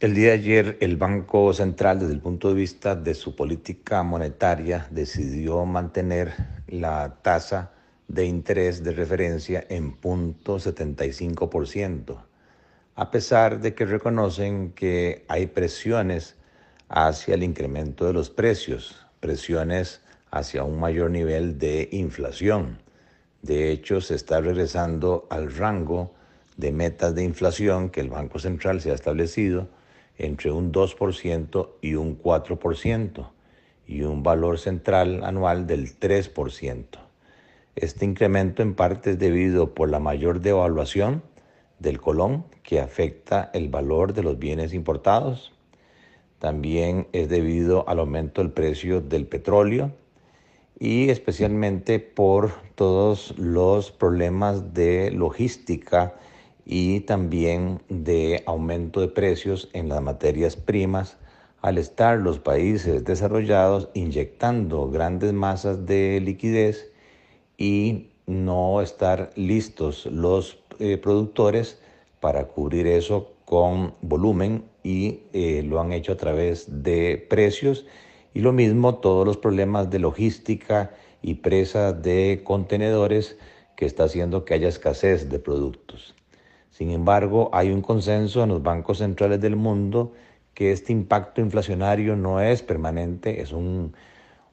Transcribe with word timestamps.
El 0.00 0.14
día 0.14 0.28
de 0.28 0.34
ayer 0.34 0.76
el 0.78 0.96
Banco 0.96 1.52
Central, 1.52 1.98
desde 1.98 2.12
el 2.12 2.20
punto 2.20 2.50
de 2.50 2.54
vista 2.54 2.94
de 2.94 3.14
su 3.14 3.34
política 3.34 4.04
monetaria, 4.04 4.86
decidió 4.92 5.66
mantener 5.66 6.34
la 6.68 7.16
tasa 7.20 7.72
de 8.06 8.24
interés 8.24 8.84
de 8.84 8.92
referencia 8.92 9.66
en 9.68 10.00
0.75%, 10.00 12.16
a 12.94 13.10
pesar 13.10 13.60
de 13.60 13.74
que 13.74 13.86
reconocen 13.86 14.70
que 14.70 15.24
hay 15.26 15.48
presiones 15.48 16.36
hacia 16.88 17.34
el 17.34 17.42
incremento 17.42 18.06
de 18.06 18.12
los 18.12 18.30
precios, 18.30 19.04
presiones 19.18 20.00
hacia 20.30 20.62
un 20.62 20.78
mayor 20.78 21.10
nivel 21.10 21.58
de 21.58 21.88
inflación. 21.90 22.78
De 23.42 23.72
hecho, 23.72 24.00
se 24.00 24.14
está 24.14 24.40
regresando 24.40 25.26
al 25.28 25.52
rango 25.52 26.14
de 26.56 26.70
metas 26.70 27.16
de 27.16 27.24
inflación 27.24 27.90
que 27.90 28.00
el 28.00 28.10
Banco 28.10 28.38
Central 28.38 28.80
se 28.80 28.92
ha 28.92 28.94
establecido 28.94 29.76
entre 30.18 30.50
un 30.50 30.72
2% 30.72 31.68
y 31.80 31.94
un 31.94 32.20
4% 32.20 33.30
y 33.86 34.02
un 34.02 34.22
valor 34.22 34.58
central 34.58 35.24
anual 35.24 35.66
del 35.66 35.98
3%. 35.98 36.84
Este 37.76 38.04
incremento 38.04 38.62
en 38.62 38.74
parte 38.74 39.12
es 39.12 39.18
debido 39.18 39.74
por 39.74 39.88
la 39.88 40.00
mayor 40.00 40.40
devaluación 40.40 41.22
del 41.78 42.00
colón 42.00 42.44
que 42.62 42.80
afecta 42.80 43.50
el 43.54 43.68
valor 43.68 44.12
de 44.12 44.24
los 44.24 44.38
bienes 44.38 44.74
importados. 44.74 45.52
También 46.40 47.06
es 47.12 47.28
debido 47.28 47.88
al 47.88 48.00
aumento 48.00 48.42
del 48.42 48.50
precio 48.50 49.00
del 49.00 49.26
petróleo 49.26 49.92
y 50.78 51.10
especialmente 51.10 51.98
por 51.98 52.52
todos 52.74 53.36
los 53.38 53.90
problemas 53.90 54.74
de 54.74 55.10
logística 55.10 56.14
y 56.70 57.00
también 57.00 57.80
de 57.88 58.42
aumento 58.44 59.00
de 59.00 59.08
precios 59.08 59.70
en 59.72 59.88
las 59.88 60.02
materias 60.02 60.54
primas 60.54 61.16
al 61.62 61.78
estar 61.78 62.18
los 62.18 62.38
países 62.38 63.04
desarrollados 63.04 63.88
inyectando 63.94 64.90
grandes 64.90 65.32
masas 65.32 65.86
de 65.86 66.20
liquidez 66.20 66.92
y 67.56 68.10
no 68.26 68.82
estar 68.82 69.30
listos 69.34 70.04
los 70.06 70.58
eh, 70.78 70.98
productores 70.98 71.80
para 72.20 72.44
cubrir 72.48 72.86
eso 72.86 73.32
con 73.46 73.94
volumen 74.02 74.64
y 74.84 75.20
eh, 75.32 75.62
lo 75.64 75.80
han 75.80 75.92
hecho 75.92 76.12
a 76.12 76.16
través 76.16 76.82
de 76.82 77.26
precios 77.30 77.86
y 78.34 78.40
lo 78.40 78.52
mismo 78.52 78.96
todos 78.96 79.26
los 79.26 79.38
problemas 79.38 79.88
de 79.88 80.00
logística 80.00 80.94
y 81.22 81.36
presa 81.36 81.94
de 81.94 82.42
contenedores 82.44 83.38
que 83.74 83.86
está 83.86 84.04
haciendo 84.04 84.44
que 84.44 84.52
haya 84.52 84.68
escasez 84.68 85.30
de 85.30 85.38
productos. 85.38 86.14
Sin 86.70 86.90
embargo, 86.90 87.50
hay 87.52 87.70
un 87.70 87.82
consenso 87.82 88.42
en 88.42 88.50
los 88.50 88.62
bancos 88.62 88.98
centrales 88.98 89.40
del 89.40 89.56
mundo 89.56 90.12
que 90.54 90.72
este 90.72 90.92
impacto 90.92 91.40
inflacionario 91.40 92.16
no 92.16 92.40
es 92.40 92.62
permanente, 92.62 93.40
es 93.40 93.52
un, 93.52 93.94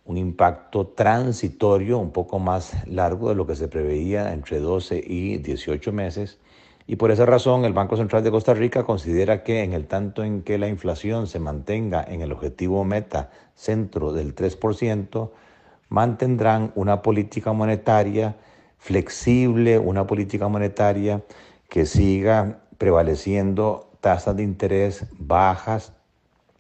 impacto 0.08 0.88
transitorio, 0.88 1.98
un 1.98 2.12
poco 2.12 2.38
más 2.38 2.86
largo 2.88 3.30
de 3.30 3.36
lo 3.36 3.48
que 3.48 3.56
se 3.56 3.68
preveía 3.68 4.32
entre 4.34 4.60
12 4.60 5.04
y 5.04 5.38
18 5.38 5.92
meses. 5.92 6.38
Y 6.86 6.98
por 6.98 7.10
esa 7.10 7.26
razón 7.26 7.66
el 7.66 7.74
Banco 7.74 7.98
Central 7.98 8.24
de 8.24 8.30
Costa 8.30 8.54
Rica 8.54 8.84
considera 8.84 9.42
que 9.44 9.64
en 9.64 9.74
el 9.74 9.88
tanto 9.88 10.24
en 10.24 10.44
que 10.44 10.60
la 10.60 10.68
inflación 10.68 11.26
se 11.26 11.40
mantenga 11.40 12.06
en 12.08 12.22
el 12.22 12.32
objetivo 12.32 12.84
meta 12.84 13.32
centro 13.56 14.14
del 14.14 14.36
3%, 14.36 15.32
mantendrán 15.90 16.72
una 16.76 17.02
política 17.02 17.52
monetaria 17.54 18.36
flexible, 18.78 19.80
una 19.80 20.06
política 20.06 20.48
monetaria 20.48 21.24
que 21.76 21.86
siga 21.86 22.62
prevaleciendo 22.78 23.90
tasas 24.00 24.38
de 24.38 24.44
interés 24.44 25.08
bajas 25.20 25.92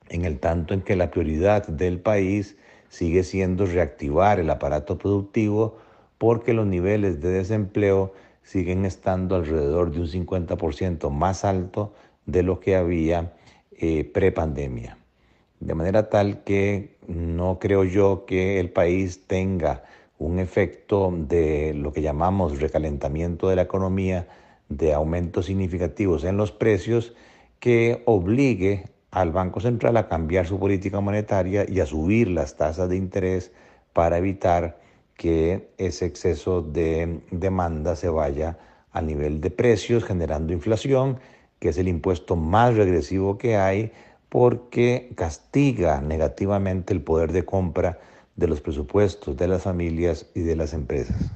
en 0.09 0.25
el 0.25 0.39
tanto 0.39 0.73
en 0.73 0.81
que 0.81 0.97
la 0.97 1.09
prioridad 1.09 1.66
del 1.66 2.02
país 2.02 2.58
sigue 2.89 3.23
siendo 3.23 3.66
reactivar 3.66 4.41
el 4.41 4.49
aparato 4.49 4.97
productivo 4.97 5.77
porque 6.17 6.52
los 6.52 6.67
niveles 6.67 7.21
de 7.21 7.30
desempleo 7.30 8.11
siguen 8.43 8.83
estando 8.83 9.37
alrededor 9.37 9.89
de 9.92 10.02
un 10.02 10.08
50% 10.08 11.09
más 11.11 11.45
alto 11.45 11.93
de 12.26 12.43
lo 12.43 12.59
que 12.59 12.76
había 12.76 13.32
eh, 13.71 14.03
prepandemia. 14.03 14.97
De 15.61 15.76
manera 15.76 16.09
tal 16.09 16.43
que 16.43 16.97
no 17.08 17.58
creo 17.59 17.86
yo 17.86 18.26
que 18.26 18.59
el 18.59 18.70
país 18.70 19.26
tenga 19.27 19.86
un 20.17 20.39
efecto 20.39 21.09
de 21.17 21.73
lo 21.73 21.93
que 21.93 22.02
llamamos 22.02 22.59
recalentamiento 22.59 23.47
de 23.47 23.55
la 23.55 23.61
economía 23.61 24.27
de 24.70 24.93
aumentos 24.93 25.45
significativos 25.45 26.23
en 26.23 26.37
los 26.37 26.52
precios 26.52 27.14
que 27.59 28.02
obligue 28.05 28.86
al 29.11 29.31
Banco 29.31 29.61
Central 29.61 29.98
a 29.98 30.08
cambiar 30.08 30.45
su 30.45 30.59
política 30.59 30.99
monetaria 30.99 31.65
y 31.67 31.80
a 31.80 31.86
subir 31.86 32.27
las 32.27 32.58
tasas 32.58 32.89
de 32.89 32.98
interés 32.98 33.52
para 33.93 34.17
evitar 34.17 34.80
que 35.15 35.70
ese 35.77 36.05
exceso 36.05 36.61
de 36.61 37.21
demanda 37.31 37.95
se 37.95 38.09
vaya 38.09 38.58
a 38.92 39.02
nivel 39.02 39.42
de 39.42 39.52
precios, 39.52 40.03
generando 40.03 40.53
inflación, 40.53 41.20
que 41.59 41.70
es 41.70 41.77
el 41.77 41.87
impuesto 41.87 42.36
más 42.36 42.76
regresivo 42.76 43.37
que 43.37 43.55
hay, 43.55 43.92
porque 44.30 45.11
castiga 45.15 46.02
negativamente 46.02 46.93
el 46.93 47.02
poder 47.02 47.32
de 47.32 47.45
compra 47.45 47.99
de 48.36 48.47
los 48.47 48.59
presupuestos 48.59 49.37
de 49.37 49.47
las 49.47 49.64
familias 49.64 50.27
y 50.36 50.42
de 50.42 50.58
las 50.58 50.73
empresas. 50.73 51.32